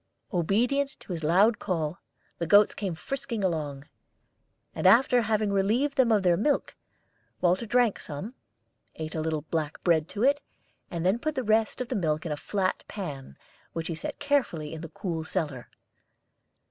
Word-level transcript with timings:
Obedient 0.33 0.99
to 1.01 1.11
his 1.11 1.23
loud 1.23 1.59
call, 1.59 1.99
the 2.39 2.47
goats 2.47 2.73
came 2.73 2.95
frisking 2.95 3.43
along; 3.43 3.87
and 4.73 4.87
after 4.87 5.21
having 5.21 5.51
relieved 5.53 5.95
them 5.95 6.11
of 6.11 6.23
their 6.23 6.35
milk, 6.35 6.75
Walter 7.39 7.67
drank 7.67 7.99
some, 7.99 8.33
ate 8.95 9.13
a 9.13 9.21
little 9.21 9.43
black 9.43 9.79
bread 9.83 10.09
to 10.09 10.23
it, 10.23 10.41
and 10.89 11.05
then 11.05 11.19
put 11.19 11.35
the 11.35 11.43
rest 11.43 11.81
of 11.81 11.89
the 11.89 11.95
milk 11.95 12.25
in 12.25 12.31
a 12.31 12.35
flat 12.35 12.83
pan, 12.87 13.37
which 13.73 13.89
he 13.89 13.93
set 13.93 14.17
carefully 14.17 14.73
in 14.73 14.81
the 14.81 14.89
cool 14.89 15.23
cellar. 15.23 15.69